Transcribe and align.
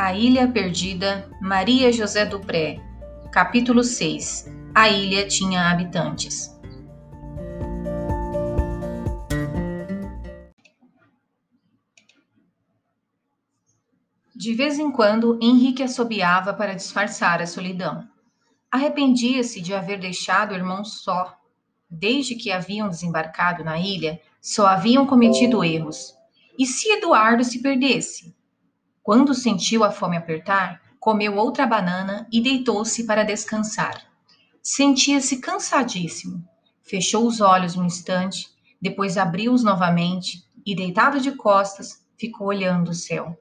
A 0.00 0.14
Ilha 0.14 0.46
Perdida, 0.46 1.28
Maria 1.40 1.90
José 1.90 2.24
Dupré. 2.24 2.78
Capítulo 3.32 3.82
6. 3.82 4.46
A 4.72 4.88
ilha 4.88 5.26
tinha 5.26 5.68
habitantes. 5.68 6.56
De 14.36 14.54
vez 14.54 14.78
em 14.78 14.92
quando, 14.92 15.36
Henrique 15.42 15.82
assobiava 15.82 16.54
para 16.54 16.76
disfarçar 16.76 17.42
a 17.42 17.46
solidão. 17.48 18.08
Arrependia-se 18.70 19.60
de 19.60 19.74
haver 19.74 19.98
deixado 19.98 20.52
o 20.52 20.54
irmão 20.54 20.84
só. 20.84 21.36
Desde 21.90 22.36
que 22.36 22.52
haviam 22.52 22.88
desembarcado 22.88 23.64
na 23.64 23.80
ilha, 23.80 24.20
só 24.40 24.68
haviam 24.68 25.04
cometido 25.04 25.64
erros. 25.64 26.14
E 26.56 26.66
se 26.66 26.88
Eduardo 26.88 27.42
se 27.42 27.60
perdesse? 27.60 28.37
Quando 29.08 29.32
sentiu 29.32 29.84
a 29.84 29.90
fome 29.90 30.18
apertar, 30.18 30.82
comeu 31.00 31.34
outra 31.36 31.66
banana 31.66 32.28
e 32.30 32.42
deitou-se 32.42 33.06
para 33.06 33.24
descansar. 33.24 34.06
Sentia-se 34.62 35.38
cansadíssimo. 35.38 36.46
Fechou 36.82 37.26
os 37.26 37.40
olhos 37.40 37.74
um 37.74 37.86
instante, 37.86 38.50
depois 38.78 39.16
abriu-os 39.16 39.64
novamente 39.64 40.44
e, 40.66 40.76
deitado 40.76 41.22
de 41.22 41.32
costas, 41.32 42.06
ficou 42.18 42.48
olhando 42.48 42.90
o 42.90 42.94
céu. 42.94 43.34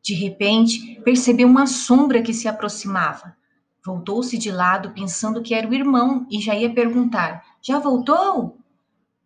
De 0.00 0.14
repente, 0.14 0.98
percebeu 1.04 1.48
uma 1.48 1.66
sombra 1.66 2.22
que 2.22 2.32
se 2.32 2.48
aproximava. 2.48 3.36
Voltou-se 3.84 4.38
de 4.38 4.50
lado, 4.50 4.92
pensando 4.92 5.42
que 5.42 5.52
era 5.52 5.68
o 5.68 5.74
irmão, 5.74 6.26
e 6.30 6.40
já 6.40 6.54
ia 6.54 6.72
perguntar: 6.72 7.44
Já 7.60 7.78
voltou? 7.78 8.56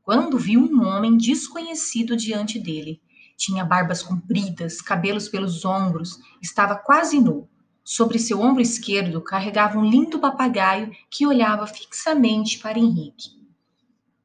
Quando 0.02 0.40
viu 0.40 0.60
um 0.60 0.84
homem 0.84 1.16
desconhecido 1.16 2.16
diante 2.16 2.58
dele. 2.58 3.00
Tinha 3.38 3.64
barbas 3.64 4.02
compridas, 4.02 4.82
cabelos 4.82 5.28
pelos 5.28 5.64
ombros, 5.64 6.18
estava 6.42 6.74
quase 6.74 7.20
nu. 7.20 7.48
Sobre 7.84 8.18
seu 8.18 8.40
ombro 8.40 8.60
esquerdo 8.60 9.22
carregava 9.22 9.78
um 9.78 9.88
lindo 9.88 10.18
papagaio 10.18 10.90
que 11.08 11.24
olhava 11.24 11.64
fixamente 11.64 12.58
para 12.58 12.80
Henrique. 12.80 13.38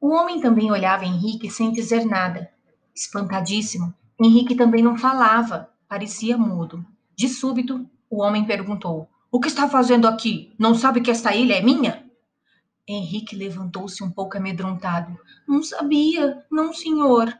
O 0.01 0.09
homem 0.09 0.41
também 0.41 0.71
olhava 0.71 1.05
Henrique 1.05 1.49
sem 1.51 1.71
dizer 1.71 2.05
nada. 2.05 2.49
Espantadíssimo, 2.93 3.93
Henrique 4.19 4.55
também 4.55 4.81
não 4.81 4.97
falava, 4.97 5.69
parecia 5.87 6.35
mudo. 6.35 6.83
De 7.15 7.29
súbito, 7.29 7.87
o 8.09 8.19
homem 8.19 8.45
perguntou: 8.45 9.07
O 9.31 9.39
que 9.39 9.47
está 9.47 9.69
fazendo 9.69 10.07
aqui? 10.07 10.53
Não 10.57 10.73
sabe 10.73 11.01
que 11.01 11.11
esta 11.11 11.35
ilha 11.35 11.53
é 11.53 11.61
minha? 11.61 12.03
Henrique 12.87 13.35
levantou-se 13.35 14.03
um 14.03 14.09
pouco 14.09 14.37
amedrontado. 14.37 15.17
Não 15.47 15.61
sabia, 15.61 16.43
não, 16.51 16.73
senhor. 16.73 17.31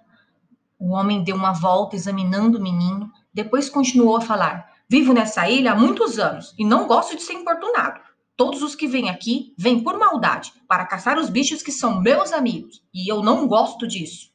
O 0.83 0.91
homem 0.91 1.23
deu 1.23 1.37
uma 1.37 1.53
volta 1.53 1.95
examinando 1.95 2.57
o 2.57 2.61
menino, 2.61 3.09
depois 3.33 3.69
continuou 3.69 4.17
a 4.17 4.21
falar. 4.21 4.69
Vivo 4.89 5.13
nessa 5.13 5.47
ilha 5.47 5.71
há 5.71 5.75
muitos 5.77 6.19
anos 6.19 6.53
e 6.59 6.65
não 6.65 6.87
gosto 6.87 7.15
de 7.15 7.21
ser 7.21 7.35
importunado. 7.35 8.01
Todos 8.35 8.61
os 8.61 8.75
que 8.75 8.85
vêm 8.85 9.09
aqui 9.09 9.53
vêm 9.57 9.81
por 9.81 9.97
maldade, 9.97 10.51
para 10.67 10.85
caçar 10.85 11.17
os 11.17 11.29
bichos 11.29 11.63
que 11.63 11.71
são 11.71 12.01
meus 12.01 12.33
amigos, 12.33 12.83
e 12.93 13.09
eu 13.09 13.23
não 13.23 13.47
gosto 13.47 13.87
disso. 13.87 14.33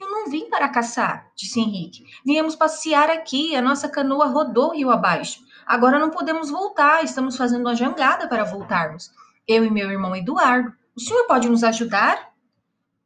Eu 0.00 0.10
não 0.10 0.30
vim 0.30 0.48
para 0.48 0.70
caçar, 0.70 1.30
disse 1.36 1.60
Henrique. 1.60 2.06
Viemos 2.24 2.56
passear 2.56 3.10
aqui, 3.10 3.54
a 3.54 3.60
nossa 3.60 3.90
canoa 3.90 4.28
rodou 4.28 4.74
rio 4.74 4.90
abaixo. 4.90 5.42
Agora 5.66 5.98
não 5.98 6.08
podemos 6.08 6.48
voltar, 6.48 7.04
estamos 7.04 7.36
fazendo 7.36 7.60
uma 7.60 7.76
jangada 7.76 8.26
para 8.26 8.42
voltarmos. 8.42 9.12
Eu 9.46 9.66
e 9.66 9.70
meu 9.70 9.90
irmão 9.90 10.16
Eduardo. 10.16 10.72
O 10.96 11.00
senhor 11.00 11.26
pode 11.26 11.46
nos 11.46 11.62
ajudar? 11.62 12.32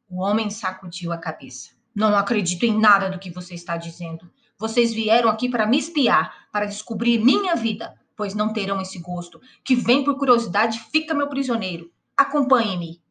O 0.09 0.21
homem 0.21 0.49
sacudiu 0.49 1.11
a 1.11 1.17
cabeça. 1.17 1.76
Não 1.97 2.15
acredito 2.15 2.63
em 2.63 2.79
nada 2.79 3.09
do 3.09 3.17
que 3.17 3.31
você 3.31 3.55
está 3.55 3.75
dizendo. 3.75 4.29
Vocês 4.55 4.93
vieram 4.93 5.27
aqui 5.29 5.49
para 5.49 5.65
me 5.65 5.79
espiar, 5.79 6.47
para 6.51 6.67
descobrir 6.67 7.17
minha 7.17 7.55
vida, 7.55 7.99
pois 8.15 8.35
não 8.35 8.53
terão 8.53 8.79
esse 8.79 8.99
gosto. 8.99 9.41
Que 9.63 9.73
vem 9.75 10.03
por 10.03 10.15
curiosidade, 10.15 10.79
fica 10.91 11.15
meu 11.15 11.27
prisioneiro. 11.27 11.91
Acompanhe-me. 12.15 13.01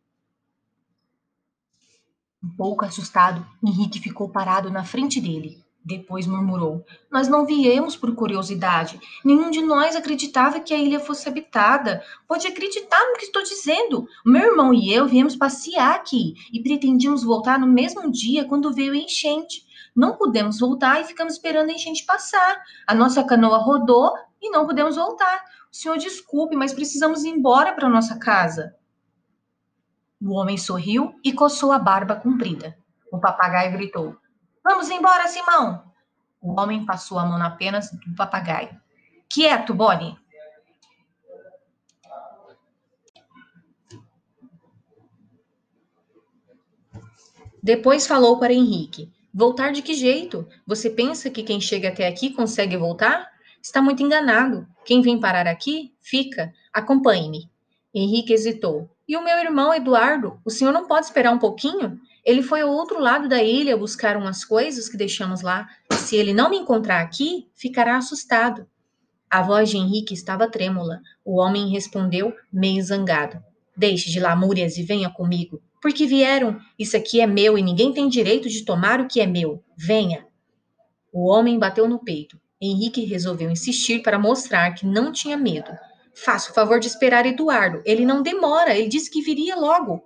Um 2.40 2.48
pouco 2.50 2.84
assustado, 2.84 3.44
Henrique 3.60 3.98
ficou 3.98 4.28
parado 4.28 4.70
na 4.70 4.84
frente 4.84 5.20
dele. 5.20 5.65
Depois 5.86 6.26
murmurou: 6.26 6.84
Nós 7.08 7.28
não 7.28 7.46
viemos 7.46 7.94
por 7.94 8.12
curiosidade. 8.12 8.98
Nenhum 9.24 9.52
de 9.52 9.62
nós 9.62 9.94
acreditava 9.94 10.58
que 10.58 10.74
a 10.74 10.78
ilha 10.78 10.98
fosse 10.98 11.28
habitada. 11.28 12.02
Pode 12.26 12.44
acreditar 12.44 13.00
no 13.06 13.14
que 13.16 13.26
estou 13.26 13.40
dizendo. 13.40 14.04
Meu 14.24 14.50
irmão 14.50 14.74
e 14.74 14.92
eu 14.92 15.06
viemos 15.06 15.36
passear 15.36 15.94
aqui 15.94 16.34
e 16.52 16.60
pretendíamos 16.60 17.22
voltar 17.22 17.56
no 17.56 17.68
mesmo 17.68 18.10
dia 18.10 18.44
quando 18.46 18.74
veio 18.74 18.94
a 18.94 18.96
enchente. 18.96 19.64
Não 19.94 20.16
pudemos 20.16 20.58
voltar 20.58 21.00
e 21.00 21.04
ficamos 21.04 21.34
esperando 21.34 21.70
a 21.70 21.74
enchente 21.74 22.04
passar. 22.04 22.60
A 22.84 22.92
nossa 22.92 23.22
canoa 23.22 23.58
rodou 23.58 24.12
e 24.42 24.50
não 24.50 24.66
pudemos 24.66 24.96
voltar. 24.96 25.44
O 25.72 25.76
senhor 25.76 25.98
desculpe, 25.98 26.56
mas 26.56 26.74
precisamos 26.74 27.22
ir 27.22 27.28
embora 27.28 27.72
para 27.72 27.88
nossa 27.88 28.18
casa. 28.18 28.74
O 30.20 30.34
homem 30.34 30.58
sorriu 30.58 31.14
e 31.22 31.32
coçou 31.32 31.70
a 31.70 31.78
barba 31.78 32.16
comprida. 32.16 32.76
O 33.12 33.20
papagaio 33.20 33.70
gritou: 33.70 34.16
Vamos 34.68 34.90
embora, 34.90 35.28
Simão! 35.28 35.92
O 36.40 36.60
homem 36.60 36.84
passou 36.84 37.20
a 37.20 37.24
mão 37.24 37.38
na 37.38 37.50
penas 37.50 37.88
do 37.92 38.16
papagaio. 38.16 38.76
Quieto, 39.28 39.72
Bonnie! 39.72 40.18
Depois 47.62 48.08
falou 48.08 48.40
para 48.40 48.52
Henrique: 48.52 49.08
Voltar 49.32 49.70
de 49.70 49.82
que 49.82 49.94
jeito? 49.94 50.48
Você 50.66 50.90
pensa 50.90 51.30
que 51.30 51.44
quem 51.44 51.60
chega 51.60 51.90
até 51.90 52.08
aqui 52.08 52.30
consegue 52.30 52.76
voltar? 52.76 53.30
Está 53.62 53.80
muito 53.80 54.02
enganado. 54.02 54.66
Quem 54.84 55.00
vem 55.00 55.20
parar 55.20 55.46
aqui, 55.46 55.94
fica. 56.00 56.52
Acompanhe-me. 56.72 57.48
Henrique 57.94 58.32
hesitou. 58.32 58.90
E 59.08 59.16
o 59.16 59.22
meu 59.22 59.38
irmão 59.38 59.72
Eduardo? 59.72 60.40
O 60.44 60.50
senhor 60.50 60.72
não 60.72 60.86
pode 60.86 61.06
esperar 61.06 61.32
um 61.32 61.38
pouquinho? 61.38 62.00
Ele 62.24 62.42
foi 62.42 62.62
ao 62.62 62.70
outro 62.70 62.98
lado 62.98 63.28
da 63.28 63.40
ilha 63.40 63.76
buscar 63.76 64.16
umas 64.16 64.44
coisas 64.44 64.88
que 64.88 64.96
deixamos 64.96 65.42
lá. 65.42 65.68
Se 65.92 66.16
ele 66.16 66.34
não 66.34 66.50
me 66.50 66.56
encontrar 66.56 67.00
aqui, 67.00 67.48
ficará 67.54 67.96
assustado. 67.96 68.66
A 69.30 69.42
voz 69.42 69.70
de 69.70 69.76
Henrique 69.76 70.12
estava 70.12 70.50
trêmula. 70.50 71.00
O 71.24 71.38
homem 71.38 71.70
respondeu, 71.70 72.34
meio 72.52 72.82
zangado: 72.82 73.40
Deixe 73.76 74.10
de 74.10 74.18
lamúrias 74.18 74.76
e 74.76 74.82
venha 74.82 75.08
comigo. 75.08 75.62
Porque 75.80 76.04
vieram? 76.04 76.58
Isso 76.76 76.96
aqui 76.96 77.20
é 77.20 77.26
meu 77.28 77.56
e 77.56 77.62
ninguém 77.62 77.92
tem 77.92 78.08
direito 78.08 78.48
de 78.48 78.64
tomar 78.64 79.00
o 79.00 79.06
que 79.06 79.20
é 79.20 79.26
meu. 79.26 79.62
Venha. 79.76 80.26
O 81.12 81.30
homem 81.30 81.58
bateu 81.60 81.88
no 81.88 82.00
peito. 82.00 82.40
Henrique 82.60 83.04
resolveu 83.04 83.50
insistir 83.50 84.02
para 84.02 84.18
mostrar 84.18 84.72
que 84.72 84.84
não 84.84 85.12
tinha 85.12 85.36
medo. 85.36 85.70
Faça 86.16 86.50
o 86.50 86.54
favor 86.54 86.80
de 86.80 86.86
esperar 86.86 87.26
Eduardo. 87.26 87.82
Ele 87.84 88.06
não 88.06 88.22
demora, 88.22 88.74
ele 88.74 88.88
disse 88.88 89.10
que 89.10 89.20
viria 89.20 89.54
logo. 89.54 90.02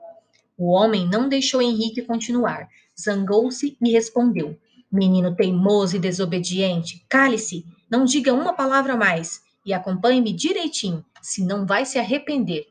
O 0.58 0.72
homem 0.72 1.08
não 1.08 1.28
deixou 1.28 1.62
Henrique 1.62 2.02
continuar. 2.02 2.68
Zangou-se 3.00 3.78
e 3.80 3.90
respondeu: 3.92 4.58
Menino 4.90 5.36
teimoso 5.36 5.96
e 5.96 6.00
desobediente, 6.00 7.06
cale-se, 7.08 7.64
não 7.88 8.04
diga 8.04 8.34
uma 8.34 8.52
palavra 8.52 8.96
mais 8.96 9.40
e 9.64 9.72
acompanhe-me 9.72 10.32
direitinho, 10.32 11.04
senão 11.22 11.64
vai 11.64 11.86
se 11.86 11.96
arrepender. 11.96 12.66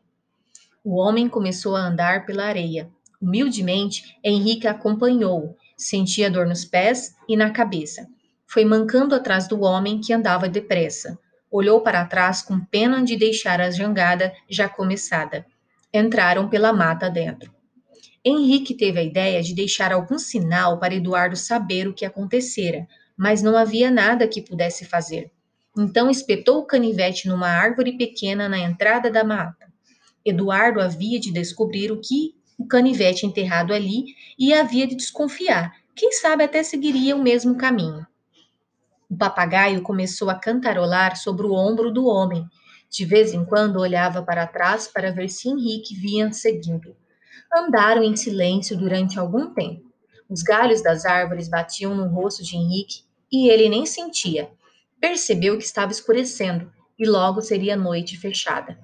O 0.83 0.97
homem 0.97 1.29
começou 1.29 1.78
a 1.78 1.88
andar 1.88 2.25
pela 2.25 2.44
areia. 2.44 2.89
Humildemente, 3.22 4.17
Henrique 4.23 4.67
acompanhou. 4.67 5.55
Sentia 5.78 6.29
dor 6.29 6.45
nos 6.45 6.66
pés 6.66 7.16
e 7.28 7.38
na 7.38 7.51
cabeça. 7.51 8.05
Foi 8.45 8.66
mancando 8.66 9.16
atrás 9.16 9.47
do 9.47 9.61
homem 9.61 10.01
que 10.01 10.11
andava 10.11 10.49
depressa. 10.49 11.17
Olhou 11.51 11.81
para 11.81 12.05
trás 12.05 12.41
com 12.41 12.59
pena 12.59 13.03
de 13.03 13.17
deixar 13.17 13.59
a 13.59 13.71
jangada 13.71 14.33
já 14.49 14.69
começada. 14.69 15.45
Entraram 15.93 16.47
pela 16.47 16.71
mata 16.71 17.09
dentro. 17.09 17.51
Henrique 18.23 18.75
teve 18.75 18.99
a 18.99 19.03
ideia 19.03 19.41
de 19.41 19.55
deixar 19.55 19.91
algum 19.91 20.19
sinal 20.19 20.79
para 20.79 20.93
Eduardo 20.93 21.35
saber 21.35 21.87
o 21.87 21.93
que 21.93 22.05
acontecera, 22.05 22.87
mas 23.17 23.41
não 23.41 23.57
havia 23.57 23.90
nada 23.90 24.28
que 24.28 24.41
pudesse 24.41 24.85
fazer. 24.85 25.31
Então 25.78 26.09
espetou 26.09 26.59
o 26.59 26.66
canivete 26.66 27.28
numa 27.28 27.47
árvore 27.47 27.97
pequena 27.97 28.49
na 28.49 28.59
entrada 28.59 29.09
da 29.09 29.23
mata. 29.23 29.67
Eduardo 30.25 30.81
havia 30.81 31.19
de 31.19 31.31
descobrir 31.31 31.91
o 31.91 32.02
que 32.02 32.35
o 32.57 32.67
canivete 32.67 33.25
enterrado 33.25 33.73
ali 33.73 34.03
e 34.37 34.53
havia 34.53 34.85
de 34.85 34.95
desconfiar. 34.95 35.73
Quem 35.95 36.11
sabe 36.11 36.43
até 36.43 36.61
seguiria 36.61 37.16
o 37.16 37.23
mesmo 37.23 37.55
caminho. 37.55 38.05
Papagaio 39.19 39.81
começou 39.81 40.29
a 40.29 40.35
cantarolar 40.35 41.17
sobre 41.17 41.45
o 41.45 41.53
ombro 41.53 41.91
do 41.91 42.05
homem. 42.05 42.47
De 42.89 43.03
vez 43.03 43.33
em 43.33 43.43
quando 43.43 43.75
olhava 43.75 44.23
para 44.23 44.47
trás 44.47 44.87
para 44.87 45.11
ver 45.11 45.29
se 45.29 45.49
Henrique 45.49 45.93
vinha 45.93 46.31
seguindo. 46.31 46.95
Andaram 47.53 48.01
em 48.01 48.16
silêncio 48.16 48.77
durante 48.77 49.19
algum 49.19 49.53
tempo. 49.53 49.83
Os 50.29 50.41
galhos 50.41 50.81
das 50.81 51.05
árvores 51.05 51.49
batiam 51.49 51.93
no 51.93 52.07
rosto 52.07 52.43
de 52.43 52.55
Henrique 52.55 53.03
e 53.31 53.49
ele 53.49 53.67
nem 53.67 53.85
sentia. 53.85 54.49
Percebeu 55.01 55.57
que 55.57 55.66
estava 55.66 55.91
escurecendo 55.91 56.71
e 56.97 57.05
logo 57.05 57.41
seria 57.41 57.75
noite 57.75 58.17
fechada. 58.17 58.79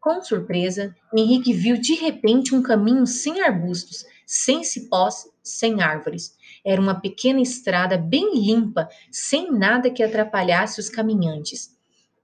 Com 0.00 0.20
surpresa, 0.22 0.94
Henrique 1.16 1.52
viu 1.52 1.76
de 1.80 1.94
repente 1.94 2.54
um 2.54 2.62
caminho 2.62 3.06
sem 3.06 3.40
arbustos, 3.40 4.04
sem 4.26 4.64
cipós, 4.64 5.28
sem 5.42 5.82
árvores. 5.82 6.36
Era 6.66 6.80
uma 6.80 7.00
pequena 7.00 7.40
estrada 7.40 7.96
bem 7.96 8.34
limpa, 8.34 8.88
sem 9.08 9.52
nada 9.52 9.88
que 9.88 10.02
atrapalhasse 10.02 10.80
os 10.80 10.88
caminhantes. 10.88 11.76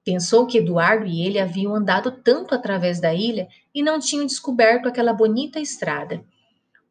Pensou 0.05 0.47
que 0.49 0.59
Eduardo 0.59 1.07
e 1.07 1.25
ele 1.25 1.39
haviam 1.39 1.77
andado 1.77 2.11
tanto 2.11 2.53
através 2.53 3.01
da 3.01 3.15
ilha 3.15 3.47
e 3.73 3.85
não 3.85 4.01
tinham 4.01 4.27
descoberto 4.27 4.89
aquela 4.89 5.13
bonita 5.13 5.61
estrada. 5.61 6.25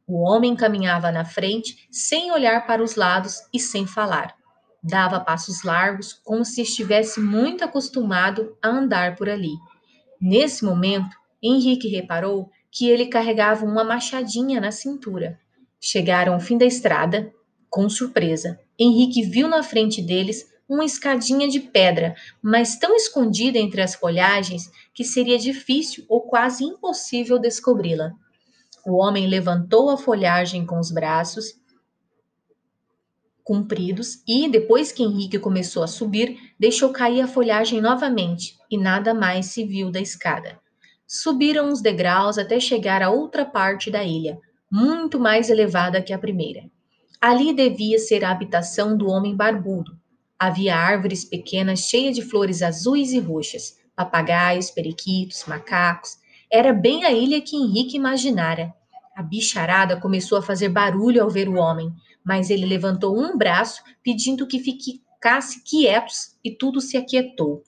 O 0.07 0.21
homem 0.21 0.55
caminhava 0.55 1.11
na 1.11 1.25
frente, 1.25 1.87
sem 1.91 2.31
olhar 2.31 2.65
para 2.65 2.81
os 2.81 2.95
lados 2.95 3.41
e 3.53 3.59
sem 3.59 3.85
falar. 3.85 4.33
Dava 4.81 5.19
passos 5.19 5.63
largos, 5.63 6.13
como 6.13 6.45
se 6.45 6.61
estivesse 6.61 7.19
muito 7.19 7.65
acostumado 7.65 8.57
a 8.63 8.69
andar 8.69 9.15
por 9.17 9.29
ali. 9.29 9.53
Nesse 10.19 10.63
momento, 10.63 11.15
Henrique 11.43 11.89
reparou 11.89 12.49
que 12.71 12.89
ele 12.89 13.07
carregava 13.07 13.65
uma 13.65 13.83
machadinha 13.83 14.61
na 14.61 14.71
cintura. 14.71 15.37
Chegaram 15.79 16.33
ao 16.33 16.39
fim 16.39 16.57
da 16.57 16.65
estrada. 16.65 17.33
Com 17.71 17.87
surpresa, 17.87 18.59
Henrique 18.77 19.23
viu 19.23 19.47
na 19.47 19.63
frente 19.63 20.01
deles 20.01 20.45
uma 20.67 20.83
escadinha 20.83 21.47
de 21.47 21.61
pedra, 21.61 22.13
mas 22.41 22.77
tão 22.77 22.93
escondida 22.93 23.57
entre 23.57 23.81
as 23.81 23.95
folhagens 23.95 24.69
que 24.93 25.05
seria 25.05 25.37
difícil 25.37 26.03
ou 26.09 26.19
quase 26.19 26.65
impossível 26.65 27.39
descobri-la. 27.39 28.11
O 28.85 28.97
homem 28.97 29.25
levantou 29.25 29.89
a 29.89 29.95
folhagem 29.95 30.65
com 30.65 30.77
os 30.77 30.91
braços 30.91 31.53
compridos 33.41 34.21
e, 34.27 34.49
depois 34.49 34.91
que 34.91 35.03
Henrique 35.03 35.39
começou 35.39 35.81
a 35.81 35.87
subir, 35.87 36.37
deixou 36.59 36.89
cair 36.91 37.21
a 37.21 37.27
folhagem 37.27 37.79
novamente 37.79 38.57
e 38.69 38.77
nada 38.77 39.13
mais 39.13 39.45
se 39.45 39.63
viu 39.63 39.89
da 39.89 40.01
escada. 40.01 40.59
Subiram 41.07 41.71
os 41.71 41.81
degraus 41.81 42.37
até 42.37 42.59
chegar 42.59 43.01
a 43.01 43.09
outra 43.09 43.45
parte 43.45 43.89
da 43.89 44.03
ilha, 44.03 44.37
muito 44.69 45.17
mais 45.17 45.49
elevada 45.49 46.01
que 46.01 46.11
a 46.11 46.19
primeira. 46.19 46.69
Ali 47.21 47.53
devia 47.53 47.99
ser 47.99 48.25
a 48.25 48.31
habitação 48.31 48.97
do 48.97 49.07
homem 49.07 49.35
barbudo, 49.35 50.01
Havia 50.41 50.75
árvores 50.75 51.23
pequenas 51.23 51.81
cheias 51.81 52.15
de 52.15 52.23
flores 52.23 52.63
azuis 52.63 53.13
e 53.13 53.19
roxas, 53.19 53.77
papagaios, 53.95 54.71
periquitos, 54.71 55.45
macacos. 55.45 56.17
Era 56.51 56.73
bem 56.73 57.05
a 57.05 57.11
ilha 57.11 57.39
que 57.39 57.55
Henrique 57.55 57.95
imaginara. 57.95 58.73
A 59.15 59.21
bicharada 59.21 60.01
começou 60.01 60.39
a 60.39 60.41
fazer 60.41 60.69
barulho 60.69 61.21
ao 61.21 61.29
ver 61.29 61.47
o 61.47 61.57
homem, 61.57 61.93
mas 62.23 62.49
ele 62.49 62.65
levantou 62.65 63.15
um 63.15 63.37
braço 63.37 63.83
pedindo 64.03 64.47
que 64.47 64.57
ficasse 64.57 65.63
quietos 65.63 66.35
e 66.43 66.49
tudo 66.49 66.81
se 66.81 66.97
aquietou. 66.97 67.61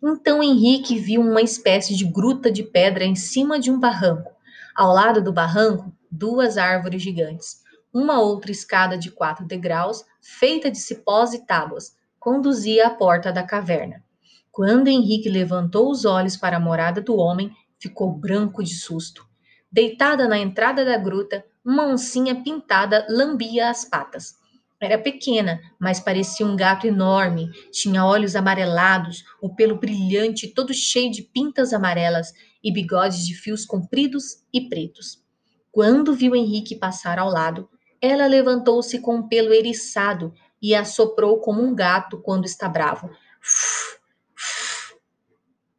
Então 0.00 0.40
Henrique 0.40 0.96
viu 0.96 1.20
uma 1.20 1.42
espécie 1.42 1.96
de 1.96 2.04
gruta 2.04 2.48
de 2.48 2.62
pedra 2.62 3.02
em 3.02 3.16
cima 3.16 3.58
de 3.58 3.72
um 3.72 3.80
barranco. 3.80 4.30
Ao 4.72 4.94
lado 4.94 5.20
do 5.20 5.32
barranco, 5.32 5.92
duas 6.08 6.56
árvores 6.56 7.02
gigantes. 7.02 7.63
Uma 7.94 8.20
outra 8.20 8.50
escada 8.50 8.98
de 8.98 9.08
quatro 9.08 9.46
degraus, 9.46 10.04
feita 10.20 10.68
de 10.68 10.78
cipós 10.78 11.32
e 11.32 11.46
tábuas, 11.46 11.96
conduzia 12.18 12.88
à 12.88 12.90
porta 12.90 13.30
da 13.30 13.44
caverna. 13.44 14.02
Quando 14.50 14.88
Henrique 14.88 15.28
levantou 15.28 15.88
os 15.88 16.04
olhos 16.04 16.36
para 16.36 16.56
a 16.56 16.60
morada 16.60 17.00
do 17.00 17.14
homem, 17.16 17.52
ficou 17.78 18.12
branco 18.12 18.64
de 18.64 18.74
susto. 18.74 19.24
Deitada 19.70 20.26
na 20.26 20.36
entrada 20.36 20.84
da 20.84 20.96
gruta, 20.96 21.44
uma 21.64 21.86
oncinha 21.86 22.42
pintada 22.42 23.06
lambia 23.08 23.70
as 23.70 23.84
patas. 23.84 24.34
Era 24.80 24.98
pequena, 24.98 25.60
mas 25.78 26.00
parecia 26.00 26.44
um 26.44 26.56
gato 26.56 26.88
enorme. 26.88 27.48
Tinha 27.70 28.04
olhos 28.04 28.34
amarelados, 28.34 29.24
o 29.40 29.54
pelo 29.54 29.78
brilhante, 29.78 30.48
todo 30.48 30.74
cheio 30.74 31.12
de 31.12 31.22
pintas 31.22 31.72
amarelas 31.72 32.32
e 32.60 32.72
bigodes 32.72 33.24
de 33.24 33.34
fios 33.34 33.64
compridos 33.64 34.42
e 34.52 34.68
pretos. 34.68 35.22
Quando 35.70 36.12
viu 36.12 36.34
Henrique 36.34 36.76
passar 36.76 37.18
ao 37.18 37.28
lado, 37.28 37.68
ela 38.00 38.26
levantou-se 38.26 38.98
com 39.00 39.18
o 39.18 39.28
pelo 39.28 39.52
eriçado 39.52 40.34
e 40.60 40.74
assoprou 40.74 41.40
como 41.40 41.62
um 41.62 41.74
gato 41.74 42.18
quando 42.20 42.44
está 42.44 42.68
bravo. 42.68 43.10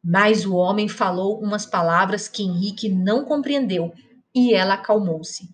Mas 0.04 0.46
o 0.46 0.54
homem 0.54 0.88
falou 0.88 1.40
umas 1.40 1.66
palavras 1.66 2.28
que 2.28 2.42
Henrique 2.42 2.88
não 2.88 3.24
compreendeu 3.24 3.92
e 4.34 4.54
ela 4.54 4.74
acalmou-se. 4.74 5.48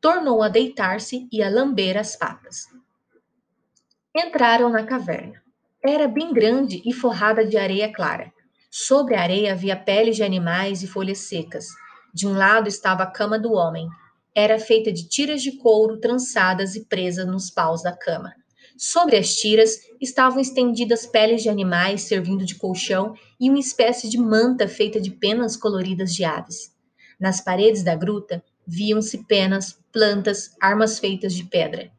Tornou 0.00 0.42
a 0.42 0.48
deitar-se 0.48 1.28
e 1.32 1.42
a 1.42 1.50
lamber 1.50 1.96
as 1.96 2.14
patas. 2.14 2.66
Entraram 4.14 4.70
na 4.70 4.84
caverna. 4.84 5.42
Era 5.82 6.06
bem 6.06 6.32
grande 6.32 6.82
e 6.84 6.92
forrada 6.92 7.44
de 7.44 7.56
areia 7.56 7.92
clara. 7.92 8.32
Sobre 8.70 9.16
a 9.16 9.22
areia 9.22 9.52
havia 9.52 9.76
peles 9.76 10.16
de 10.16 10.22
animais 10.22 10.82
e 10.82 10.86
folhas 10.86 11.18
secas. 11.18 11.66
De 12.12 12.26
um 12.26 12.36
lado 12.36 12.68
estava 12.68 13.02
a 13.02 13.10
cama 13.10 13.38
do 13.38 13.52
homem. 13.52 13.88
Era 14.40 14.60
feita 14.60 14.92
de 14.92 15.08
tiras 15.08 15.42
de 15.42 15.50
couro 15.50 15.98
trançadas 15.98 16.76
e 16.76 16.84
presas 16.84 17.26
nos 17.26 17.50
paus 17.50 17.82
da 17.82 17.90
cama. 17.90 18.32
Sobre 18.76 19.16
as 19.16 19.34
tiras 19.34 19.80
estavam 20.00 20.38
estendidas 20.38 21.04
peles 21.04 21.42
de 21.42 21.48
animais 21.48 22.02
servindo 22.02 22.44
de 22.44 22.54
colchão 22.54 23.14
e 23.40 23.50
uma 23.50 23.58
espécie 23.58 24.08
de 24.08 24.16
manta 24.16 24.68
feita 24.68 25.00
de 25.00 25.10
penas 25.10 25.56
coloridas 25.56 26.14
de 26.14 26.22
aves. 26.22 26.72
Nas 27.18 27.40
paredes 27.40 27.82
da 27.82 27.96
gruta 27.96 28.40
viam-se 28.64 29.24
penas, 29.24 29.76
plantas, 29.92 30.54
armas 30.60 31.00
feitas 31.00 31.34
de 31.34 31.42
pedra. 31.42 31.90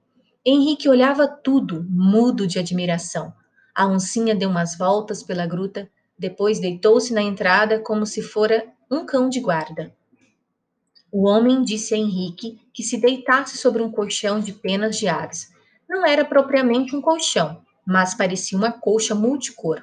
Henrique 0.45 0.88
olhava 0.88 1.27
tudo, 1.27 1.85
mudo 1.89 2.47
de 2.47 2.57
admiração. 2.57 3.33
A 3.75 3.85
oncinha 3.85 4.33
deu 4.33 4.50
umas 4.50 4.77
voltas 4.77 5.21
pela 5.21 5.45
gruta, 5.45 5.89
depois 6.18 6.57
deitou-se 6.57 7.13
na 7.13 7.21
entrada 7.21 7.81
como 7.81 8.06
se 8.06 8.21
fora 8.21 8.65
um 8.89 9.06
cão 9.06 9.27
de 9.27 9.42
guarda. 9.42 9.94
O 11.11 11.27
homem 11.27 11.63
disse 11.63 11.95
a 11.95 11.97
Henrique 11.97 12.59
que 12.71 12.83
se 12.83 12.97
deitasse 12.97 13.57
sobre 13.57 13.81
um 13.81 13.91
colchão 13.91 14.39
de 14.39 14.53
penas 14.53 14.97
de 14.97 15.07
aves, 15.07 15.50
não 15.89 16.06
era 16.06 16.23
propriamente 16.23 16.95
um 16.95 17.01
colchão, 17.01 17.61
mas 17.83 18.13
parecia 18.13 18.56
uma 18.56 18.71
colcha 18.71 19.15
multicor. 19.15 19.81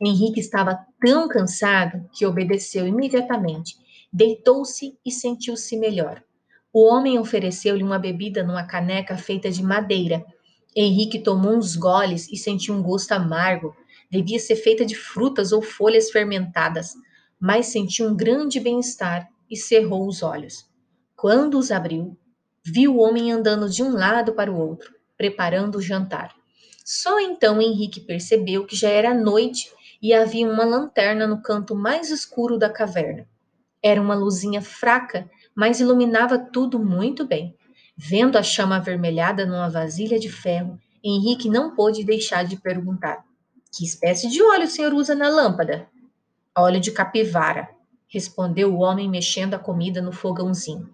Henrique 0.00 0.40
estava 0.40 0.78
tão 0.98 1.28
cansado 1.28 2.08
que 2.12 2.24
obedeceu 2.24 2.88
imediatamente. 2.88 3.76
Deitou-se 4.10 4.96
e 5.04 5.10
sentiu-se 5.10 5.76
melhor. 5.76 6.22
O 6.72 6.82
homem 6.82 7.18
ofereceu-lhe 7.18 7.82
uma 7.82 7.98
bebida 7.98 8.42
numa 8.42 8.64
caneca 8.64 9.18
feita 9.18 9.50
de 9.50 9.62
madeira. 9.62 10.24
Henrique 10.74 11.18
tomou 11.18 11.54
uns 11.54 11.76
goles 11.76 12.26
e 12.32 12.36
sentiu 12.36 12.74
um 12.74 12.82
gosto 12.82 13.12
amargo. 13.12 13.76
Devia 14.10 14.38
ser 14.38 14.56
feita 14.56 14.84
de 14.84 14.94
frutas 14.94 15.52
ou 15.52 15.60
folhas 15.60 16.10
fermentadas, 16.10 16.94
mas 17.38 17.66
sentiu 17.66 18.08
um 18.08 18.16
grande 18.16 18.58
bem-estar 18.58 19.28
e 19.50 19.56
cerrou 19.56 20.06
os 20.06 20.22
olhos. 20.22 20.68
Quando 21.16 21.58
os 21.58 21.70
abriu, 21.70 22.16
viu 22.64 22.96
o 22.96 23.00
homem 23.00 23.32
andando 23.32 23.68
de 23.68 23.82
um 23.82 23.92
lado 23.92 24.32
para 24.32 24.52
o 24.52 24.58
outro 24.58 24.94
preparando 25.16 25.76
o 25.78 25.82
jantar. 25.82 26.34
Só 26.84 27.18
então 27.18 27.60
Henrique 27.60 28.00
percebeu 28.00 28.66
que 28.66 28.76
já 28.76 28.88
era 28.88 29.14
noite 29.14 29.72
e 30.02 30.12
havia 30.12 30.48
uma 30.48 30.64
lanterna 30.64 31.26
no 31.26 31.40
canto 31.40 31.74
mais 31.74 32.10
escuro 32.10 32.58
da 32.58 32.68
caverna. 32.68 33.26
Era 33.82 34.00
uma 34.00 34.14
luzinha 34.14 34.60
fraca, 34.60 35.30
mas 35.54 35.80
iluminava 35.80 36.38
tudo 36.38 36.78
muito 36.78 37.26
bem. 37.26 37.56
Vendo 37.96 38.36
a 38.36 38.42
chama 38.42 38.76
avermelhada 38.76 39.46
numa 39.46 39.70
vasilha 39.70 40.18
de 40.18 40.30
ferro, 40.30 40.78
Henrique 41.02 41.48
não 41.48 41.74
pôde 41.74 42.04
deixar 42.04 42.44
de 42.44 42.56
perguntar: 42.56 43.24
Que 43.72 43.84
espécie 43.84 44.28
de 44.28 44.42
óleo 44.42 44.64
o 44.64 44.68
senhor 44.68 44.92
usa 44.92 45.14
na 45.14 45.28
lâmpada? 45.28 45.88
Óleo 46.56 46.80
de 46.80 46.90
capivara, 46.90 47.68
respondeu 48.08 48.74
o 48.74 48.78
homem 48.78 49.08
mexendo 49.08 49.54
a 49.54 49.58
comida 49.58 50.00
no 50.00 50.12
fogãozinho. 50.12 50.88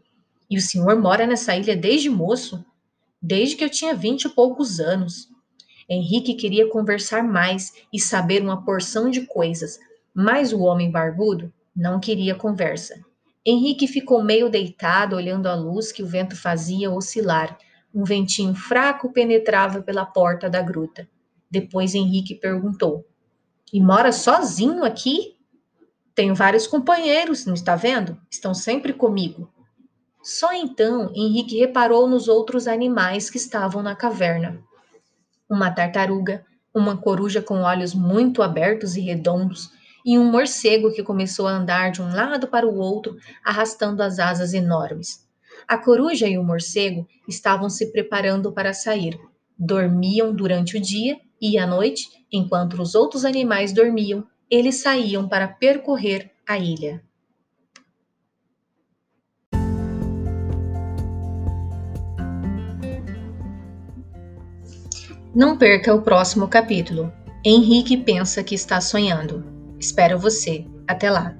E 0.48 0.56
o 0.56 0.60
senhor 0.60 1.00
mora 1.00 1.26
nessa 1.26 1.56
ilha 1.56 1.76
desde 1.76 2.10
moço? 2.10 2.64
desde 3.20 3.56
que 3.56 3.64
eu 3.64 3.70
tinha 3.70 3.94
vinte 3.94 4.24
e 4.24 4.28
poucos 4.28 4.80
anos. 4.80 5.28
Henrique 5.88 6.34
queria 6.34 6.68
conversar 6.70 7.22
mais 7.22 7.72
e 7.92 8.00
saber 8.00 8.42
uma 8.42 8.64
porção 8.64 9.10
de 9.10 9.26
coisas, 9.26 9.78
mas 10.14 10.52
o 10.52 10.60
homem 10.60 10.90
barbudo 10.90 11.52
não 11.76 12.00
queria 12.00 12.34
conversa. 12.34 13.00
Henrique 13.44 13.86
ficou 13.86 14.22
meio 14.22 14.48
deitado 14.48 15.16
olhando 15.16 15.46
a 15.46 15.54
luz 15.54 15.90
que 15.90 16.02
o 16.02 16.06
vento 16.06 16.36
fazia 16.36 16.90
oscilar. 16.90 17.58
Um 17.92 18.04
ventinho 18.04 18.54
fraco 18.54 19.12
penetrava 19.12 19.82
pela 19.82 20.06
porta 20.06 20.48
da 20.48 20.62
gruta. 20.62 21.08
Depois 21.50 21.94
Henrique 21.94 22.34
perguntou: 22.34 23.04
E 23.72 23.80
mora 23.80 24.12
sozinho 24.12 24.84
aqui? 24.84 25.36
Tenho 26.14 26.34
vários 26.34 26.66
companheiros, 26.66 27.46
não 27.46 27.54
está 27.54 27.76
vendo? 27.76 28.18
Estão 28.30 28.52
sempre 28.52 28.92
comigo. 28.92 29.52
Só 30.22 30.52
então 30.52 31.10
Henrique 31.14 31.58
reparou 31.58 32.06
nos 32.08 32.28
outros 32.28 32.66
animais 32.66 33.30
que 33.30 33.38
estavam 33.38 33.82
na 33.82 33.96
caverna. 33.96 34.60
Uma 35.48 35.70
tartaruga, 35.70 36.44
uma 36.74 36.96
coruja 36.96 37.40
com 37.40 37.62
olhos 37.62 37.94
muito 37.94 38.42
abertos 38.42 38.96
e 38.96 39.00
redondos, 39.00 39.70
e 40.04 40.18
um 40.18 40.30
morcego 40.30 40.92
que 40.92 41.02
começou 41.02 41.46
a 41.46 41.52
andar 41.52 41.90
de 41.90 42.02
um 42.02 42.14
lado 42.14 42.48
para 42.48 42.66
o 42.66 42.76
outro, 42.76 43.16
arrastando 43.44 44.02
as 44.02 44.18
asas 44.18 44.52
enormes. 44.52 45.26
A 45.66 45.76
coruja 45.78 46.26
e 46.26 46.38
o 46.38 46.44
morcego 46.44 47.06
estavam 47.28 47.68
se 47.68 47.92
preparando 47.92 48.52
para 48.52 48.72
sair. 48.72 49.18
Dormiam 49.58 50.34
durante 50.34 50.76
o 50.76 50.80
dia 50.80 51.18
e 51.40 51.58
à 51.58 51.66
noite, 51.66 52.08
enquanto 52.32 52.80
os 52.80 52.94
outros 52.94 53.24
animais 53.24 53.72
dormiam, 53.72 54.26
eles 54.50 54.82
saíam 54.82 55.28
para 55.28 55.46
percorrer 55.46 56.32
a 56.46 56.58
ilha. 56.58 57.02
Não 65.32 65.56
perca 65.56 65.94
o 65.94 66.02
próximo 66.02 66.48
capítulo. 66.48 67.12
Henrique 67.44 67.96
pensa 67.96 68.42
que 68.42 68.54
está 68.54 68.80
sonhando. 68.80 69.44
Espero 69.78 70.18
você. 70.18 70.66
Até 70.88 71.08
lá! 71.08 71.39